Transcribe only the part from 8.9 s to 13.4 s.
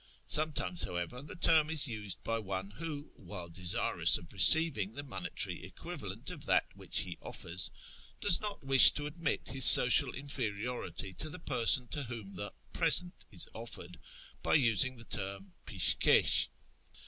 to admit his social inferiority to the person to whom the" present"